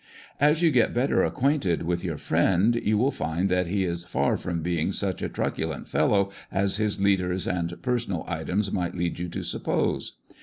[0.39, 4.35] As you get better acquainted with your friend you will find that he is far
[4.35, 9.19] from being such a truculent fellow as his leaders and" per sonal items" might lead
[9.19, 10.13] you to suppose.